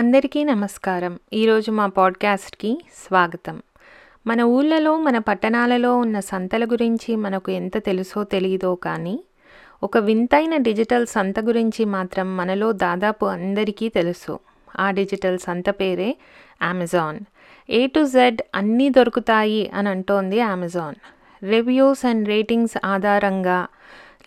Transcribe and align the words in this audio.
అందరికీ 0.00 0.44
నమస్కారం. 0.44 1.18
ఈరోజు 1.32 1.70
మా 1.70 1.86
పాడ్కాస్ట్కి 1.86 2.82
స్వాగతం. 3.06 3.62
మన 4.26 4.42
ఊళ్ళలో 4.42 4.98
మన 4.98 5.18
పట్టణాలలో 5.18 5.96
ఉన్న 5.96 6.20
సంతల 6.20 6.64
గురించి 6.64 7.16
మనకు 7.16 7.50
ఎంత 7.50 7.78
తెలుసో 7.78 8.24
తెలియదో 8.24 8.74
కానీ 8.74 9.24
ఒక 9.82 9.98
వింతైన 9.98 10.56
డిజిటల్ 10.56 11.06
సంత 11.06 11.40
గురించి 11.40 11.84
మాత్రం 11.84 12.36
మనలో 12.36 12.72
దాదాపు 12.72 13.26
అందరికీ 13.26 13.88
తెలుసు. 13.88 14.38
ఆ 14.80 14.90
డిజిటల్ 14.90 15.38
సంత 15.38 15.70
పేరే 15.70 16.16
అమెజాన్ 16.62 17.20
ఏ 17.70 17.86
టు 17.86 18.04
జెడ్ 18.04 18.42
అన్నీ 18.54 18.88
దొరుకుతాయి 18.88 19.70
అని 19.70 19.88
అంటోంది 19.88 20.40
అమెజాన్ 20.40 20.94
రివ్యూస్ 21.44 22.06
అండ్ 22.06 22.28
రేటింగ్స్ 22.28 22.86
ఆధారంగా 22.86 23.66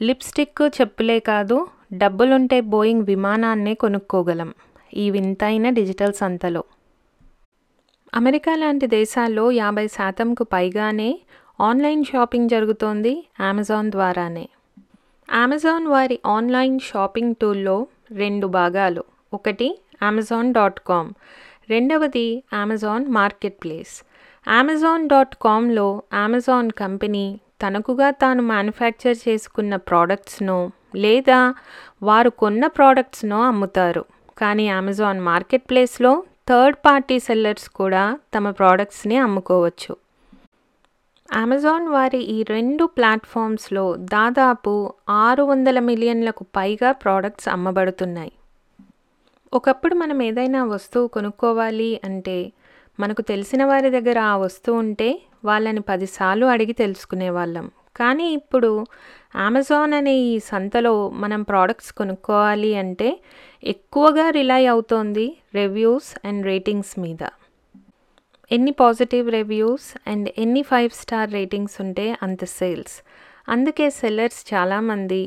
లిప్స్టిక్ 0.02 0.82
చెప్పులే 0.82 1.20
కాదు 1.20 1.68
డబ్బులుంటే 1.94 2.62
బోయింగ్ 2.62 3.02
విమానాన్నే 3.02 3.74
కొనుక్కోగలం. 3.74 4.54
ఈ 4.94 5.12
వింతైన 5.12 5.70
డిజిటల్ 5.70 6.14
సంతలో. 6.14 6.64
అమెరికా 8.14 8.56
లాంటి 8.56 8.88
దేశాల్లో 8.88 9.52
యాభై 9.52 9.88
శాతంకు 9.88 10.43
పైగానే 10.43 11.19
ఆన్లైన్ 11.61 12.06
షాపింగ్ 12.06 12.50
జరుగుతోంది 12.50 13.28
అమెజాన్ 13.39 13.92
ద్వారానే. 13.92 14.50
అమెజాన్ 15.32 15.88
వారి 15.88 16.19
ఆన్లైన్ 16.25 16.79
షాపింగ్ 16.79 17.36
టూల్లో 17.42 17.88
రెండు 18.11 18.47
భాగాలు. 18.47 19.04
ఒకటి 19.33 19.79
అమెజాన్ 20.02 20.54
డాట్ 20.54 20.79
కామ్. 20.79 21.11
రెండవది 21.69 22.44
Amazon 22.54 23.07
market 23.07 23.64
place. 23.64 24.05
Amazon 24.50 25.10
dot 25.10 25.36
కామ్లో 25.41 26.02
అమెజాన్ 26.14 26.71
కంపెనీ 26.71 27.39
తనకుగా 27.68 28.10
తాను 28.10 28.44
మ్యానుఫ్యాక్చర్ 28.44 29.18
చేసుకున్న 29.30 29.75
ప్రోడక్ట్స్ను 29.75 30.71
లేదా 30.96 31.54
వారు 32.03 32.30
కొన్న 32.30 32.67
ప్రోడక్ట్స్ను 32.67 33.41
అమ్ముతారు. 33.41 34.05
కానీ 34.44 34.66
అమెజాన్ 34.70 35.20
మార్కెట్ 35.22 35.70
ప్లేస్లో 35.70 36.14
థర్డ్ 36.50 36.78
పార్టీ 36.86 37.17
సెల్లర్స్ 37.20 37.70
కూడా 37.70 38.03
తమ 38.36 38.52
ప్రోడక్ట్స్ని 38.52 39.17
అమ్ముకోవచ్చు. 39.17 39.94
అమెజాన్ 41.30 41.86
వారి 41.88 42.17
ఈ 42.17 42.44
రెండు 42.44 42.83
ప్లాట్ఫామ్స్లో 42.95 43.83
దాదాపు 44.14 44.71
ఆరు 45.09 45.44
వందల 45.44 45.80
మిలియన్లకు 45.80 46.44
పైగా 46.55 46.91
ప్రోడక్ట్స్ 46.91 47.49
అమ్మబడుతున్నాయి. 47.49 48.33
ఒకప్పుడు 49.53 49.95
మనం 49.95 50.19
ఏదైనా 50.21 50.61
వస్తువు 50.66 51.08
కొనుక్కోవాలి 51.08 52.02
అంటే 52.03 52.38
మనకు 52.99 53.21
తెలిసిన 53.21 53.66
వారి 53.66 53.89
దగ్గర 53.89 54.19
ఆ 54.19 54.36
వస్తువు 54.38 54.77
ఉంటే 54.77 55.09
వాళ్ళని 55.45 55.81
పదిసార్లు 55.81 56.45
అడిగి 56.45 56.73
తెలుసుకునే 56.73 57.30
వాళ్ళం 57.30 57.67
కానీ 57.95 58.27
ఇప్పుడు 58.31 58.72
అమెజాన్ 59.36 59.94
అనే 59.94 60.16
ఈ 60.16 60.39
సంతలో 60.39 61.09
మనం 61.09 61.41
ప్రోడక్ట్స్ 61.41 61.91
కొనుక్కోవాలి 61.91 62.75
అంటే 62.75 63.09
ఎక్కువగా 63.63 64.30
రిలై 64.30 64.66
అవుతోంది 64.66 65.25
రివ్యూస్ 65.55 66.27
అండ్ 66.27 66.45
రేటింగ్స్ 66.45 66.99
మీద. 66.99 67.23
ఎన్ని 68.52 68.71
పాజిటివ్ 68.71 69.31
రివ్యూస్ 69.31 69.88
అండ్ 70.08 70.30
ఎన్ని 70.38 70.64
ఫైవ్ 70.64 70.91
స్టార్ 71.02 71.31
రేటింగ్స్ 71.31 71.77
ఉంటే 71.81 72.17
అంత 72.23 72.44
సేల్స్ 72.45 72.95
అందుకే 73.49 73.89
సెల్లర్స్ 73.89 74.53
చాలామంది 74.53 75.21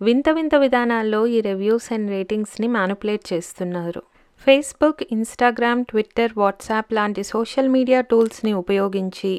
వింత 0.00 0.28
వింత 0.28 0.54
విధానాల్లో 0.54 1.26
ఈ 1.26 1.40
రివ్యూస్ 1.40 1.92
అండ్ 1.92 2.10
రేటింగ్స్ని 2.10 2.68
మ్యానుపులేట్ 2.68 3.32
చేస్తున్నారు. 3.32 4.02
ఫేస్బుక్ 4.46 5.02
ఇన్స్టాగ్రామ్ 5.12 5.84
ట్విట్టర్ 5.84 6.32
వాట్సాప్ 6.36 6.92
లాంటి 6.92 7.22
సోషల్ 7.24 7.68
మీడియా 7.68 8.00
టూల్స్ని 8.00 8.52
ఉపయోగించి 8.52 9.32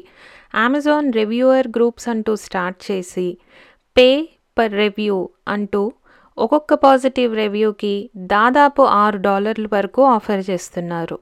అమెజాన్ 0.54 1.12
రివ్యూయర్ 1.12 1.68
గ్రూప్స్ 1.68 2.08
అంటూ 2.08 2.36
స్టార్ట్ 2.36 2.90
చేసి 2.90 3.38
పే 3.96 4.08
పర్ 4.58 4.72
రివ్యూ 4.72 5.28
అంటూ 5.48 5.92
ఒక్కొక్క 6.38 6.74
పాజిటివ్ 6.74 7.34
రివ్యూకి 7.36 7.94
దాదాపు 8.16 8.82
ఆరు 8.82 9.18
డాలర్ల 9.18 9.66
వరకు 9.72 10.02
ఆఫర్ 10.04 10.44
చేస్తున్నారు. 10.50 11.18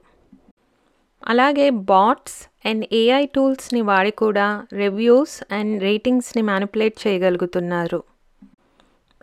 అలాగే 1.27 1.69
బాట్స్ 1.69 2.67
అండ్ 2.67 2.85
ఏఐ 2.93 3.25
టూల్స్ని 3.25 3.81
వాడి 3.81 4.11
కూడా 4.11 4.65
రివ్యూస్ 4.73 5.43
అండ్ 5.53 5.83
రేటింగ్స్ని 5.83 6.41
మ్యానిపులేట్ 6.41 7.07
చేయగలుగుతున్నారు. 7.07 7.99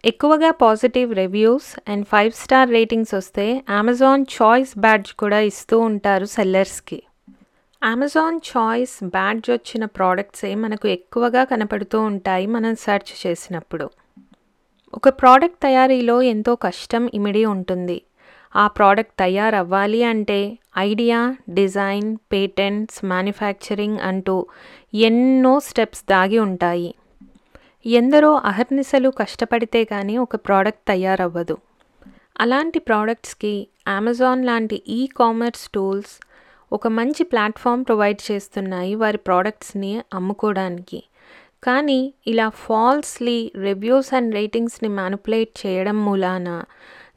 ఎక్కువగా 0.06 0.50
positive 0.50 1.14
reviews 1.14 1.90
and 1.90 2.06
five 2.06 2.32
star 2.32 2.70
ratings 2.70 3.14
వస్తే 3.14 3.64
అమెజాన్ 3.70 4.24
చాయిస్ 4.42 4.78
బ్యాడ్జ్ 4.78 5.12
కూడా 5.12 5.38
ఇస్తూ 5.40 5.78
ఉంటారు 5.78 6.26
సెల్లర్స్కి 6.26 7.02
అమెజాన్ 7.82 8.40
చాయిస్ 8.50 9.04
బ్యాడ్జ్ 9.04 9.50
వచ్చిన 9.50 9.84
ప్రోడక్ట్సే 9.84 10.54
మనకు 10.54 10.88
ఎక్కువగా 10.88 11.44
కనపడుతూ 11.44 12.00
ఉంటాయి 12.00 12.46
మనం 12.46 12.74
సెర్చ్ 12.74 13.26
చేసినప్పుడు. 13.26 13.90
ఒక 14.94 15.08
ప్రోడక్ట్ 15.08 15.62
తయారీలో 15.62 16.22
ఎంతో 16.22 16.54
కష్టం 16.54 17.10
ఇమిడి 17.14 17.44
ఉంటుంది. 17.44 18.02
ఆ 18.56 18.66
ప్రోడక్ట్ 18.66 19.18
తయారవ్వాలి 19.18 20.02
అంటే 20.02 20.38
ఐడియా 20.78 21.36
డిజైన్ 21.50 22.16
పేటెంట్స్ 22.32 23.04
మ్యానుఫ్యాక్చరింగ్ 23.04 23.98
అంటూ 23.98 24.36
ఎన్నో 24.94 25.60
స్టెప్స్ 25.60 26.04
దాగి 26.10 26.38
ఉంటాయి. 26.38 26.94
ఎందరో 27.86 28.34
అహర్నిశలు 28.34 29.08
కష్టపడితే 29.08 29.84
కానీ 29.84 30.18
ఒక 30.18 30.36
ప్రోడక్ట్ 30.36 30.88
తయారవ్వదు. 30.88 31.56
అలాంటి 32.40 32.78
ప్రోడక్ట్స్కి 32.78 33.66
అమెజాన్ 33.88 34.46
లాంటి 34.46 34.82
ఈ 34.88 35.06
కామర్స్ 35.06 35.68
టూల్స్ 35.68 36.20
ఒక 36.72 36.86
మంచి 36.86 37.24
ప్లాట్ఫామ్ 37.24 37.84
ప్రొవైడ్ 37.84 38.32
చేస్తున్నాయి 38.32 38.94
వారి 38.94 39.18
ప్రోడక్ట్స్ని 39.18 40.02
అమ్ముకోవడానికి 40.14 41.02
కానీ 41.64 42.14
ఇలా 42.26 42.48
ఫాల్స్లీ 42.48 43.52
రివ్యూస్ 43.56 44.14
అండ్ 44.14 44.34
రేటింగ్స్ని 44.34 44.88
మ్యానుపులేట్ 44.88 45.66
చేయడం 45.66 46.04
మూలాన 46.04 46.62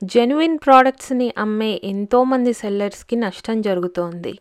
జెన్యున్ 0.03 0.59
ప్రోడక్ట్స్ని 0.65 1.33
అమ్మే 1.37 1.81
ఎంతోమంది 1.83 2.53
సెల్లర్స్కి 2.53 3.15
నష్టం 3.15 3.61
జరుగుతోంది. 3.61 4.39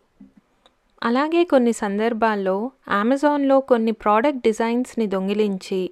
అలాగే 1.03 1.45
కొన్ని 1.45 1.73
సందర్భాల్లో 1.73 2.71
అమెజాన్లో 2.89 3.61
కొన్ని 3.61 3.93
ప్రోడక్ట్ 3.93 4.41
డిజైన్స్ని 4.41 5.07
దొంగిలించి 5.07 5.91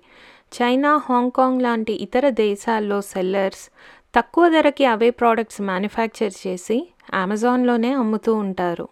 చైనా 0.53 0.97
హాంకాంగ్ 0.97 1.63
లాంటి 1.63 1.93
ఇతర 1.93 2.29
దేశాల్లో 2.29 3.01
సెల్లర్స్ 3.03 3.71
తక్కువ 4.15 4.49
ధరకి 4.49 4.85
అవే 4.85 5.11
ప్రోడక్ట్స్ 5.11 5.61
మ్యానుఫ్యాక్చర్ 5.61 6.47
చేసి 6.47 6.89
అమెజాన్లోనే 7.15 7.93
అమ్ముతూ 7.93 8.35
ఉంటారు. 8.35 8.89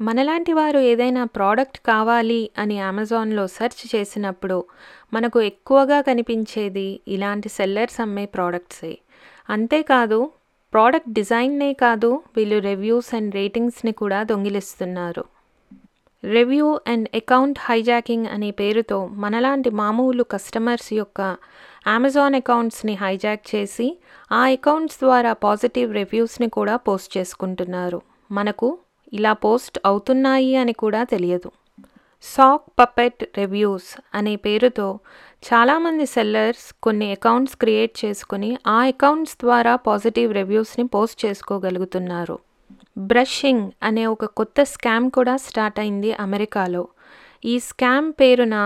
మనలాంటి 0.00 0.52
వారు 0.52 0.78
ఏదైనా 0.78 1.24
ప్రోడక్ట్ 1.24 1.78
కావాలి 1.78 2.50
అని 2.58 2.80
అమెజాన్లో 2.80 3.46
సెర్చ్ 3.46 3.96
చేసినప్పుడు 3.96 4.64
మనకు 5.12 5.40
ఎక్కువగా 5.42 6.00
కనిపించేది 6.00 7.00
ఇలాంటి 7.08 7.48
సెల్లర్స్ 7.48 8.00
అమ్మే 8.00 8.26
ప్రోడక్ట్సే. 8.26 8.98
అంతేకాదు 9.50 10.30
ప్రోడక్ట్ 10.72 11.12
డిజైన్నే 11.12 11.72
కాదు 11.72 12.22
వీళ్ళు 12.36 12.58
రివ్యూస్ 12.58 13.14
అండ్ 13.14 13.34
రేటింగ్స్ని 13.34 13.92
కూడా 13.92 14.22
దొంగిలిస్తున్నారు. 14.22 15.24
రివ్యూ 16.24 16.80
అండ్ 16.86 17.08
అకౌంట్ 17.14 17.58
హైజాకింగ్ 17.62 18.26
అనే 18.26 18.50
పేరుతో 18.50 19.06
మనలాంటి 19.06 19.70
మామూలు 19.70 20.22
కస్టమర్స్ 20.22 20.92
యొక్క 20.92 21.36
అమెజాన్ 21.86 22.34
అకౌంట్స్ని 22.34 22.94
హైజాక్ 22.94 23.54
చేసి 23.54 23.98
ఆ 24.32 24.42
అకౌంట్స్ 24.44 24.98
ద్వారా 24.98 25.32
పాజిటివ్ 25.32 25.94
రివ్యూస్ని 25.94 26.48
కూడా 26.48 26.76
పోస్ట్ 26.76 27.18
చేసుకుంటున్నారు. 27.18 28.00
మనకు 28.32 28.78
ఇలా 29.12 29.32
పోస్ట్ 29.32 29.78
అవుతున్నాయి 29.84 30.56
అని 30.56 30.72
కూడా 30.72 31.04
తెలియదు. 31.04 31.50
సాక్ 32.22 32.62
పపెట్ 32.78 33.24
రివ్యూస్ 33.38 34.00
అనే 34.14 34.36
పేరుతో 34.36 34.98
చాలామంది 35.42 36.04
సెల్లర్స్ 36.06 36.72
కొన్ని 36.82 37.06
అకౌంట్స్ 37.12 37.56
క్రియేట్ 37.56 38.04
చేసుకుని 38.04 38.48
ఆ 38.66 38.78
అకౌంట్స్ 38.84 39.36
ద్వారా 39.36 39.76
పాజిటివ్ 39.76 40.30
రివ్యూస్ని 40.34 40.84
పోస్ట్ 40.86 41.24
చేసుకోగలుగుతున్నారు. 41.24 42.36
బ్రషింగ్ 42.98 43.70
అనే 43.82 44.06
ఒక 44.06 44.24
కొత్త 44.24 44.62
స్కామ్ 44.62 45.10
కూడా 45.10 45.36
స్టార్ట్ 45.36 45.78
అయింది 45.78 46.12
అమెరికాలో. 46.12 46.82
ఈ 47.44 47.58
స్కామ్ 47.58 48.12
పేరున 48.12 48.56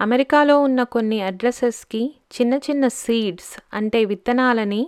అమెరికాలో 0.00 0.58
ఉన్న 0.60 0.82
కొన్ని 0.82 1.20
అడ్రసెస్కి 1.20 2.02
చిన్న 2.36 2.54
చిన్న 2.54 2.88
సీడ్స్ 2.88 3.52
అంటే 3.74 4.04
విత్తనాలని 4.04 4.82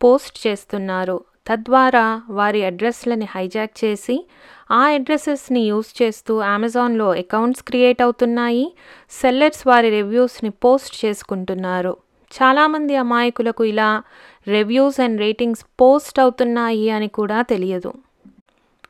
పోస్ట్ 0.00 0.46
చేస్తున్నారు. 0.46 1.18
తద్వారా 1.50 2.22
వారి 2.28 2.64
అడ్రస్లని 2.64 3.24
హైజాక్ 3.30 3.84
చేసి 3.84 4.26
ఆ 4.70 4.80
అడ్రసెస్ని 4.80 5.60
యూస్ 5.60 6.02
చేస్తూ 6.02 6.38
అమెజాన్లో 6.38 7.10
అకౌంట్స్ 7.12 7.62
క్రియేట్ 7.62 8.02
అవుతున్నాయి 8.02 8.72
సెల్లర్స్ 9.10 9.66
వారి 9.66 9.90
రివ్యూస్ని 9.90 10.50
పోస్ట్ 10.50 11.06
చేసుకుంటున్నారు. 11.06 11.96
చాలామంది 12.40 12.96
అమాయకులకు 12.96 13.64
ఇలా 13.64 14.02
రివ్యూస్ 14.48 15.00
అండ్ 15.00 15.20
రేటింగ్స్ 15.20 15.64
పోస్ట్ 15.80 16.20
అవుతున్నాయి 16.20 16.90
అని 16.90 17.08
కూడా 17.08 17.42
తెలియదు. 17.42 17.94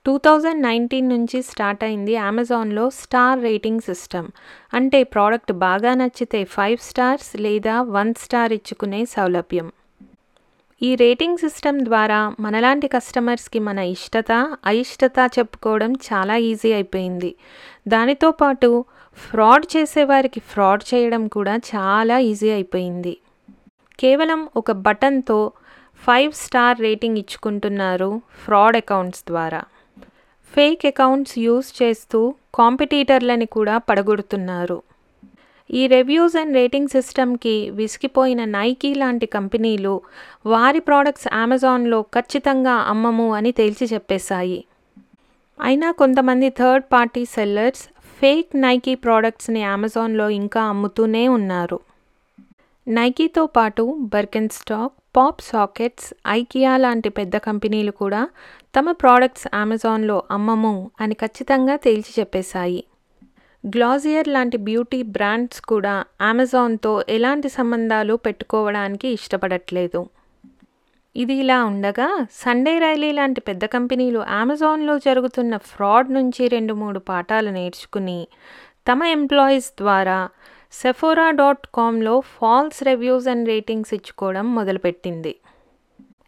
టూ 0.07 0.19
థౌజండ్ 0.19 0.63
నైన్టీన్ 0.63 1.09
నుంచి 1.09 1.43
స్టార్ట్ 1.43 1.85
అయింది 1.85 2.17
అమెజాన్లో 2.17 2.91
స్టార్ 2.91 3.43
రేటింగ్ 3.43 3.81
సిస్టమ్. 3.81 4.29
అంటే 4.75 5.03
ప్రోడక్ట్ 5.03 5.53
బాగా 5.53 5.95
నచ్చితే 5.95 6.45
ఫైవ్ 6.45 6.79
స్టార్స్ 6.79 7.37
లేదా 7.37 7.83
వన్ 7.83 8.15
స్టార్ 8.15 8.53
ఇచ్చుకునే 8.53 9.05
సౌలభ్యం. 9.05 9.73
ఈ 10.83 10.97
రేటింగ్ 10.97 11.39
సిస్టమ్ 11.39 11.81
ద్వారా 11.81 12.35
మనలాంటి 12.41 12.89
కస్టమర్స్కి 12.89 13.59
మన 13.59 13.79
ఇష్టత 13.79 14.57
అయిష్టత 14.67 15.31
చెప్పుకోవడం 15.39 15.93
చాలా 15.93 16.37
ఈజీ 16.37 16.73
అయిపోయింది. 16.73 17.35
దానితో 17.89 18.31
పాటు 18.31 18.85
ఫ్రాడ్ 19.15 19.77
చేసేవారికి 19.77 20.41
ఫ్రాడ్ 20.41 20.95
చేయడం 20.95 21.29
కూడా 21.29 21.57
చాలా 21.57 22.19
ఈజీ 22.19 22.51
అయిపోయింది. 22.51 23.17
కేవలం 24.01 24.49
ఒక 24.57 24.73
బటన్తో 24.73 25.53
ఫైవ్ 26.07 26.33
స్టార్ 26.33 26.81
రేటింగ్ 26.81 27.17
ఇచ్చుకుంటున్నారు 27.17 28.21
ఫ్రాడ్ 28.45 28.77
అకౌంట్స్ 28.77 29.25
ద్వారా. 29.29 29.63
ఫేక్ 30.55 30.87
అకౌంట్స్ 30.87 31.39
యూజ్ 31.39 31.83
చేస్తూ 31.83 32.35
కాంపిటీటర్లని 32.55 33.47
కూడా 33.47 33.79
పడగొడుతున్నారు. 33.79 34.83
ఈ 35.71 35.87
రివ్యూస్ 35.87 36.37
అండ్ 36.37 36.55
రేటింగ్ 36.55 36.89
సిస్టమ్కి 36.89 37.71
విసిగిపోయిన 37.71 38.45
నైకీ 38.45 38.95
లాంటి 38.95 39.27
కంపెనీలు 39.27 40.01
వారి 40.47 40.81
ప్రోడక్ట్స్ 40.81 41.29
అమెజాన్లో 41.35 42.03
ఖచ్చితంగా 42.03 42.73
అమ్మము 42.73 43.35
అని 43.35 43.53
తేల్చి 43.53 43.87
చెప్పేశాయి. 43.87 44.65
అయినా 45.61 45.93
కొంతమంది 45.93 46.51
third 46.51 46.85
party 46.93 47.25
sellers 47.25 47.89
fake 48.21 48.57
Nike 48.57 48.95
ప్రోడక్ట్స్ని 48.95 49.63
అమెజాన్లో 49.65 50.29
ఇంకా 50.31 50.63
అమ్ముతూనే 50.63 51.29
ఉన్నారు. 51.29 51.81
నైకీతో 52.89 53.47
పాటు 53.47 53.97
బర్కెన్ 54.01 54.49
స్టాక్ 54.49 54.93
పాప్ 55.17 55.43
సాకెట్స్ 55.43 56.15
ఐకియా 56.29 56.77
లాంటి 56.77 57.09
పెద్ద 57.09 57.37
కంపెనీలు 57.37 57.91
కూడా 57.91 58.29
తమ 58.79 58.93
ప్రోడక్ట్స్ 58.93 59.49
అమెజాన్లో 59.55 60.23
అమ్మము 60.31 60.91
అని 61.01 61.15
ఖచ్చితంగా 61.15 61.77
తేల్చి 61.77 62.21
చెప్పేశాయి. 62.21 62.85
గ్లాజియర్ 63.65 64.29
లాంటి 64.29 64.57
బ్యూటీ 64.57 65.03
బ్రాండ్స్ 65.03 65.61
కూడా 65.61 66.05
అమెజాన్తో 66.21 66.93
ఎలాంటి 67.09 67.49
సంబంధాలు 67.49 68.15
పెట్టుకోవడానికి 68.15 69.09
ఇష్టపడట్లేదు. 69.09 70.01
ఇది 71.17 71.35
ఇలా 71.35 71.59
ఉండగా 71.65 72.09
సండే 72.31 72.79
రైలీ 72.79 73.13
లాంటి 73.13 73.41
పెద్ద 73.41 73.65
కంపెనీలు 73.65 74.21
అమెజాన్లో 74.41 74.99
జరుగుతున్న 74.99 75.57
ఫ్రాడ్ 75.57 76.11
నుంచి 76.13 76.49
రెండు 76.49 76.73
మూడు 76.73 76.99
పాఠాలు 76.99 77.51
నేర్చుకుని 77.51 78.19
తమ 78.89 79.03
ఎంప్లాయీస్ 79.19 79.71
ద్వారా 79.83 80.19
సెఫోరా 80.73 81.31
డాట్ 81.31 81.67
కామ్లో 81.75 82.21
ఫాల్స్ 82.21 82.83
రివ్యూస్ 82.83 83.29
అండ్ 83.29 83.49
రేటింగ్స్ 83.49 83.95
ఇచ్చుకోవడం 83.95 84.55
మొదలుపెట్టింది. 84.55 85.33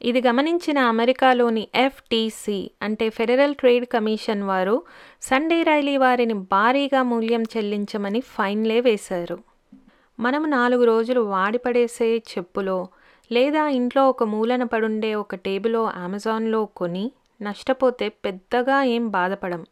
ఇది 0.03 0.21
గమనించిన 0.21 0.79
అమెరికాలోని 0.79 1.69
ఎఫ్టీసీ 1.75 2.71
అంటే 2.83 3.11
ఫెడరల్ 3.11 3.55
ట్రేడ్ 3.55 3.87
కమిషన్ 3.87 4.43
వారు 4.43 4.83
సండే 5.23 5.63
రైలీ 5.63 5.97
వారిని 5.97 6.35
భారీగా 6.35 7.03
మూల్యం 7.03 7.43
చెల్లించమని 7.43 8.21
ఫైన్లే 8.21 8.81
వేశారు. 8.81 9.39
మనం 10.21 10.51
నాలుగు 10.51 10.85
రోజులు 10.85 11.21
వాడిపడేసే 11.21 12.19
చెప్పులో 12.33 12.89
లేదా 13.33 13.69
ఇంట్లో 13.69 14.09
ఒక 14.09 14.23
మూలన 14.23 14.65
పడుండే 14.65 15.15
ఒక 15.15 15.35
టేబులో 15.35 15.85
అమెజాన్లో 15.85 16.65
కొని 16.65 17.13
నష్టపోతే 17.43 18.09
పెద్దగా 18.09 18.83
ఏం 18.83 19.09
బాధపడం. 19.09 19.65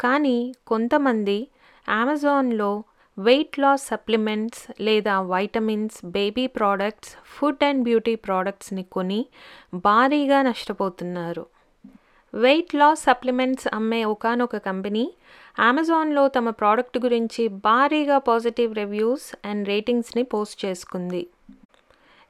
కానీ 0.00 0.54
కొంతమంది 0.66 1.48
అమెజాన్లో 1.88 2.84
వెయిట్ 3.26 3.56
లాస్ 3.62 3.84
సప్లిమెంట్స్ 3.90 4.60
లేదా 4.86 5.14
vitamins 5.30 5.96
baby 6.16 6.44
products 6.46 7.12
food 7.32 7.64
and 7.68 7.82
beauty 7.86 8.14
ప్రోడక్ట్స్ని 8.26 8.84
కొని 8.96 9.18
భారీగా 9.86 10.38
నష్టపోతున్నారు. 10.48 11.44
వెయిట్ 12.34 12.74
లాస్ 12.80 13.02
సప్లిమెంట్స్ 13.08 13.68
అమ్మే 13.78 14.00
ఒకనొక 14.04 14.56
కంపెనీ 14.68 15.04
అమెజాన్లో 15.68 16.24
తమ 16.28 16.50
ప్రోడక్ట్ 16.50 16.98
గురించి 16.98 17.48
భారీగా 17.66 18.18
పాజిటివ్ 18.30 18.78
రివ్యూస్ 18.80 19.26
అండ్ 19.44 19.68
రేటింగ్స్ని 19.72 20.24
పోస్ట్ 20.34 20.58
చేసుకుంది. 20.64 21.22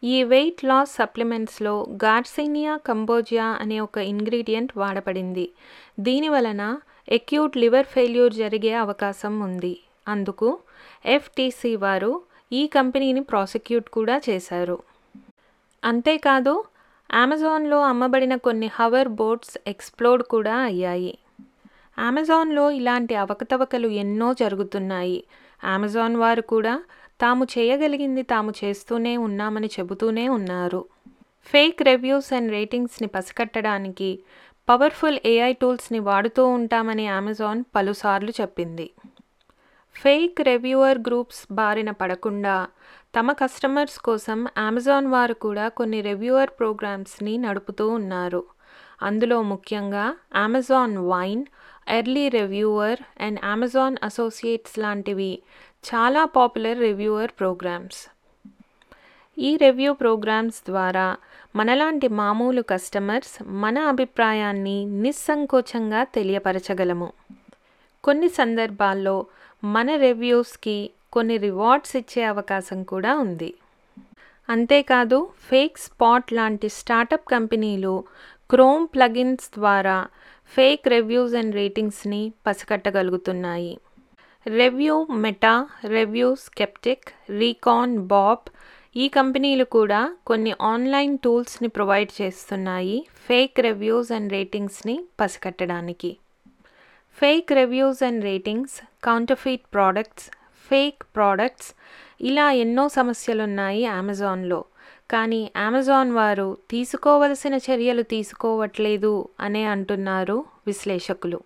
ఈ 0.03 0.17
వెయిట్ 0.33 0.65
లాస్ 0.65 0.95
సప్లిమెంట్స్లో 1.01 1.75
గార్సినియా 2.05 2.77
కంబోజియా 2.89 3.49
అనే 3.63 3.79
ఒక 3.81 3.99
ఇంగ్రీడియంట్ 4.15 4.73
వాడబడింది. 4.83 5.47
దీని 6.01 6.29
వలన 6.29 6.63
ఎక్యూట్ 7.19 7.57
లివర్ 7.65 7.93
ఫెయిల్యూర్ 7.95 8.35
జరిగే 8.43 8.75
అవకాశం 8.87 9.41
ఉంది. 9.41 9.75
అందుకు 10.08 10.58
ఎఫ్టీసీ 11.06 11.76
వారు 11.76 12.23
ఈ 12.52 12.67
కంపెనీని 12.67 13.20
ప్రాసిక్యూట్ 13.20 13.91
కూడా 13.91 14.20
చేశారు. 14.31 14.79
అంతేకాదు 15.85 16.64
అమెజాన్లో 17.11 17.82
అమ్మబడిన 17.82 18.37
కొన్ని 18.37 18.70
హవర్ 18.73 19.08
బోట్స్ 19.08 19.58
ఎక్స్ప్లోడ్ 19.67 20.23
కూడా 20.23 20.56
అయ్యాయి. 20.56 21.19
అమెజాన్లో 21.99 22.70
ఇలాంటి 22.70 23.14
అవకతవకలు 23.14 23.88
ఎన్నో 23.88 24.35
జరుగుతున్నాయి. 24.35 25.25
అమెజాన్ 25.64 26.17
వారు 26.17 26.41
కూడా 26.41 26.85
తాము 27.20 27.44
చేయగలిగింది 27.44 28.23
తాము 28.23 28.53
చేస్తూనే 28.64 29.17
ఉన్నామని 29.17 29.67
చెబుతూనే 29.67 30.29
ఉన్నారు. 30.29 30.85
ఫేక్ 31.44 31.82
రివ్యూస్ 31.82 32.32
అండ్ 32.32 32.53
రేటింగ్స్ని 32.53 33.08
పసికట్టడానికి 33.08 34.19
పవర్ఫుల్ 34.69 35.19
ఏఐ 35.26 35.53
టూల్స్ని 35.53 35.99
వాడుతూ 35.99 36.46
ఉంటామని 36.46 37.06
అమెజాన్ 37.06 37.64
పలుసార్లు 37.76 38.31
చెప్పింది. 38.41 38.91
ఫేక్ 40.00 40.41
రివ్యూవర్ 40.41 40.99
గ్రూప్స్ 40.99 41.52
బారిన 41.52 41.91
పడకుండా 41.91 42.67
తమ 43.19 43.32
కస్టమర్స్ 43.32 43.99
కోసం 43.99 44.47
అమెజాన్ 44.58 45.06
వారు 45.06 45.35
కూడా 45.35 45.69
కొన్ని 45.69 46.00
రివ్యూవర్ 46.00 46.50
ప్రోగ్రామ్స్ని 46.50 47.38
నడుపుతూ 47.38 47.88
ఉన్నారు. 47.88 48.44
అందులో 49.02 49.43
ముఖ్యంగా 49.43 50.17
Amazon 50.35 50.99
Vine 50.99 51.44
early 51.88 52.29
reviewer 52.29 52.99
and 53.20 53.41
Amazon 53.44 53.97
Associates 54.02 54.79
లాంటివి 54.79 55.43
చాలా 55.88 56.25
పాపులర్ 56.25 56.79
రివ్యూవర్ 56.79 57.31
ప్రోగ్రామ్స్. 57.41 58.00
ఈ 59.38 59.56
రివ్యూ 59.56 59.93
ప్రోగ్రామ్స్ 59.93 60.62
ద్వారా 60.69 61.17
మనలాంటి 61.56 62.08
మామూలు 62.08 62.62
కస్టమర్స్ 62.62 63.43
మన 63.43 63.79
అభిప్రాయాన్ని 63.79 64.85
నిస్సంకోచంగా 64.85 66.05
తెలియపరచగలము. 66.05 67.12
కొన్ని 68.05 68.29
సందర్భాల్లో 68.29 69.26
మన 69.64 69.97
రివ్యూస్కి 69.97 70.91
కొన్ని 71.12 71.37
రివార్డ్స్ 71.37 71.97
ఇచ్చే 71.97 72.23
అవకాశం 72.25 72.82
కూడా 72.82 73.19
ఉంది. 73.19 73.55
అంతేకాదు 74.49 75.29
ఫేక్ 75.50 75.79
స్పాట్ 75.79 76.32
లాంటి 76.32 76.69
స్టార్టప్ 76.69 77.31
కంపెనీలు 77.31 78.05
క్రోమ్ 78.50 78.87
ప్లగిన్స్ 78.94 79.50
ద్వారా 79.58 80.06
ఫేక్ 80.55 80.88
రివ్యూస్ 80.88 81.35
అండ్ 81.35 81.55
రేటింగ్స్ని 81.55 82.32
పసికట్టగలుగుతున్నాయి. 82.47 83.79
Review 84.46 85.06
meta 85.11 85.67
review 85.88 86.35
sceptic 86.35 87.11
recon 87.31 87.99
Bob 87.99 88.49
ఈ 88.96 89.08
కంపెనీలు 89.08 89.64
కూడా 89.64 90.17
కొన్ని 90.26 90.53
ఆన్లైన్ 90.61 91.19
టూల్స్ని 91.19 91.69
ప్రొవైడ్ 91.69 92.23
చేస్తున్నాయి 92.23 93.06
ఫేక్ 93.26 93.61
రివ్యూస్ 93.61 94.12
అండ్ 94.12 94.32
రేటింగ్స్ని 94.32 95.05
పసికట్టడానికి. 95.20 96.17
Fake 97.19 97.53
reviews 97.53 98.03
and 98.03 98.25
ratings 98.25 98.77
counterfeit 99.05 99.65
products 99.75 100.27
fake 100.71 101.03
products 101.17 101.71
ఇలా 102.21 102.53
ఎన్నో 102.53 102.89
సమస్యలున్నాయి 102.89 103.87
అమెజాన్లో. 103.87 104.65
కానీ 105.11 105.53
అమెజాన్ 105.67 106.12
వారు 106.12 106.59
తీసుకోవలసిన 106.71 107.55
చర్యలు 107.55 108.03
తీసుకోవట్లేదు 108.03 109.29
అనే 109.41 109.65
అంటున్నారు 109.65 110.45
విశ్లేషకులు. 110.67 111.41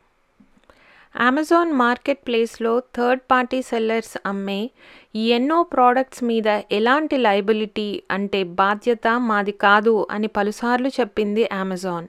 అమెజాన్ 1.17 1.73
మార్కెట్ 1.73 2.27
ప్లేస్లో 2.27 2.83
థర్డ్ 2.97 3.23
పార్టీ 3.31 3.63
సెల్లర్స్ 3.63 4.17
అమ్మే 4.27 4.71
ఎన్నో 5.17 5.63
ప్రోడక్ట్స్ 5.63 6.25
మీద 6.25 6.47
ఎలాంటి 6.47 7.17
లైబిలిటీ 7.17 8.03
అంటే 8.11 8.43
బాధ్యత 8.43 9.09
మాది 9.19 9.53
కాదు 9.53 10.07
అని 10.11 10.27
పలుసార్లు 10.27 10.89
చెప్పింది 10.89 11.49
అమెజాన్. 11.53 12.09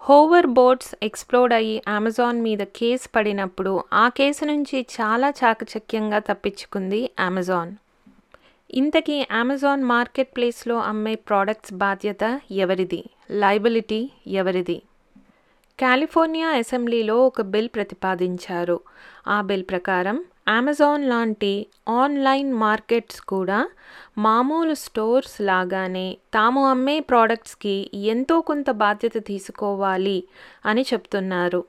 హోవర్ 0.00 0.46
బోట్స్ 0.46 0.94
ఎక్స్ప్లోడ్ 1.02 1.52
అయ్యి 1.52 1.82
అమెజాన్ 1.88 2.42
మీద 2.42 2.58
కేసు 2.58 3.08
పడినప్పుడు 3.16 3.84
ఆ 3.92 4.08
కేసు 4.08 4.44
నుంచి 4.44 4.80
చాలా 4.80 5.30
చాకచక్యంగా 5.30 6.18
తప్పించుకుంది 6.18 7.10
అమెజాన్. 7.20 7.72
ఇంతకీ 8.70 9.26
అమెజాన్ 9.30 9.84
మార్కెట్ 9.84 10.36
ప్లేస్లో 10.36 10.76
అమ్మే 10.76 11.14
ప్రోడక్ట్స్ 11.14 11.74
బాధ్యత 11.74 12.40
ఎవరిది? 12.50 13.04
లైబిలిటీ 13.30 14.10
ఎవరిది? 14.26 14.82
కాలిఫోర్నియా 15.80 16.48
అసెంబ్లీలో 16.48 17.26
ఒక 17.26 17.40
బిల్ 17.40 17.68
ప్రతిపాదించారు. 17.68 18.80
ఆ 19.28 19.40
బిల్ 19.40 19.64
ప్రకారం 19.70 20.24
అమెజాన్ 20.48 21.08
లాంటి 21.08 21.66
ఆన్లైన్ 21.88 22.54
మార్కెట్స్ 22.54 23.20
కూడా 23.20 23.70
మామూలు 24.18 24.74
స్టోర్స్ 24.74 25.40
లాగానే 25.40 26.16
తాము 26.34 26.70
అమ్మే 26.70 27.00
ప్రోడక్ట్స్కి 27.00 27.90
ఎంతో 27.94 28.40
కొంత 28.40 28.70
బాధ్యత 28.70 29.12
తీసుకోవాలి 29.26 30.24
అని 30.66 30.82
చెప్తున్నారు. 30.82 31.64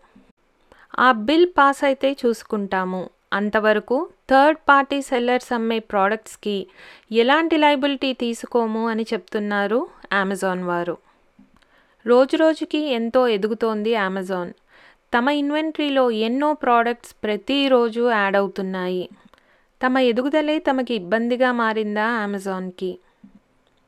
ఆ 0.99 1.11
బిల్ 1.11 1.47
పాస్ 1.57 1.83
అయితే 1.83 2.17
చూసుకుంటాము. 2.25 3.09
అంతవరకు 3.33 4.07
థర్డ్ 4.29 4.59
పార్టీ 4.69 5.01
సెల్లర్స్ 5.01 5.53
అమ్మే 5.53 5.79
ప్రోడక్ట్స్కి 5.79 6.67
ఎలాంటి 7.11 7.57
లైబిలిటీ 7.57 8.13
తీసుకోము 8.13 8.87
అని 8.87 9.05
చెప్తున్నారు 9.13 9.87
అమెజాన్ 10.13 10.63
వారు. 10.63 10.97
రోజురోజుకి 12.07 12.77
ఎంతో 12.77 13.27
ఎదుగుతోంది 13.27 13.95
అమెజాన్. 13.95 14.53
తమ 15.17 15.29
ఇన్వెంటరీలో 15.29 16.11
ఎన్నో 16.11 16.53
ప్రోడక్ట్స్ 16.53 17.15
ప్రతిరోజు 17.23 18.11
యాడ్ 18.11 18.35
అవుతున్నాయి. 18.35 19.09
తమ 19.85 19.97
ఎదుగుదలే 19.97 20.59
తమకి 20.59 20.93
ఇబ్బందిగా 20.93 21.51
మారిందా 21.51 22.05
అమెజాన్కి? 22.05 22.99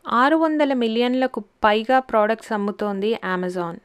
ఆరు 0.07 0.35
వందల 0.35 0.73
మిలియన్లకు 0.73 1.39
పైగా 1.39 1.99
ప్రోడక్ట్స్ 1.99 2.53
అమ్ముతోంది 2.53 3.19
అమెజాన్. 3.23 3.79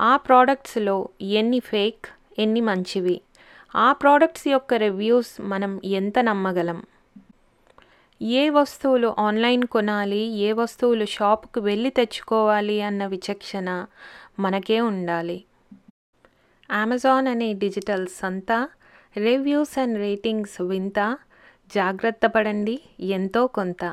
ఆ 0.00 0.16
ప్రోడక్ట్స్లో 0.16 1.08
ఎన్ని 1.22 1.60
ఫేక్ 1.60 2.06
ఎన్ని 2.38 2.60
మంచివి? 2.60 3.20
ఆ 3.76 3.92
ప్రోడక్ట్స్ 3.92 4.48
యొక్క 4.48 4.74
రివ్యూస్ 4.74 5.40
మనం 5.40 5.80
ఎంత 5.84 6.18
నమ్మగలం? 6.18 6.82
ఏ 8.22 8.50
వస్తువులు 8.50 9.14
ఆన్లైన్ 9.18 9.64
కొనాలి 9.64 10.22
ఏ 10.26 10.52
వస్తువులు 10.52 11.04
షాప్కి 11.04 11.60
వెళ్ళి 11.60 11.90
తెచ్చుకోవాలి 11.90 12.82
అన్న 12.82 13.06
విచక్షణ 13.06 13.86
మనకే 14.38 14.80
ఉండాలి. 14.80 15.44
అమెజాన్ 16.74 17.28
అనే 17.28 17.52
డిజిటల్ 17.52 18.06
సంత 18.06 18.68
రివ్యూస్ 19.16 19.78
అండ్ 19.78 19.98
రేటింగ్స్ 19.98 20.62
వింత 20.62 21.18
జాగ్రత్త 21.74 22.26
పడండి 22.26 22.80
ఎంతో 23.00 23.46
కొంత. 23.46 23.84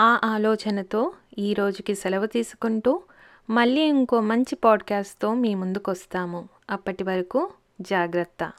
ఆ 0.00 0.20
ఆలోచనతో 0.24 1.12
ఈ 1.38 1.54
రోజుకి 1.54 1.94
సెలవు 1.94 2.26
తీసుకుంటూ 2.26 3.02
మళ్ళీ 3.50 3.80
ఇంకో 3.80 4.20
మంచి 4.20 4.54
పాడ్కాస్ట్తో 4.54 5.34
మీ 5.34 5.54
ముందుకు 5.54 5.90
వస్తాము 5.90 6.48
అప్పటి 6.70 7.04
వరకు 7.04 7.50
జాగ్రత్త. 7.80 8.52